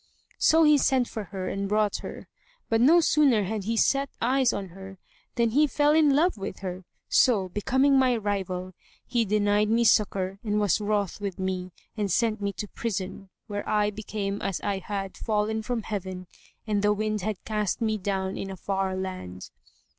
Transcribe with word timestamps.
So 0.39 0.63
he 0.63 0.79
sent 0.79 1.07
for 1.07 1.25
her 1.25 1.47
and 1.47 1.69
brought 1.69 1.97
her; 1.97 2.27
but 2.69 2.81
no 2.81 3.01
sooner 3.01 3.43
had 3.43 3.65
he 3.65 3.77
set 3.77 4.09
eyes 4.19 4.51
on 4.51 4.69
her 4.69 4.97
than 5.35 5.51
he 5.51 5.67
fell 5.67 5.91
in 5.91 6.15
love 6.15 6.39
with 6.39 6.61
her; 6.61 6.85
so, 7.07 7.49
becoming 7.49 7.99
my 7.99 8.17
rival, 8.17 8.73
he 9.05 9.25
denied 9.25 9.69
me 9.69 9.83
succour 9.83 10.39
and 10.43 10.59
was 10.59 10.81
wroth 10.81 11.21
with 11.21 11.37
me, 11.37 11.69
and 11.95 12.11
sent 12.11 12.41
me 12.41 12.51
to 12.53 12.67
prison, 12.69 13.29
where 13.45 13.69
I 13.69 13.91
became 13.91 14.41
as 14.41 14.59
I 14.61 14.79
had 14.79 15.17
fallen 15.17 15.61
from 15.61 15.83
heaven 15.83 16.25
and 16.65 16.81
the 16.81 16.93
wind 16.93 17.21
had 17.21 17.45
cast 17.45 17.79
me 17.79 17.99
down 17.99 18.39
in 18.39 18.49
a 18.49 18.57
far 18.57 18.95
land. 18.95 19.51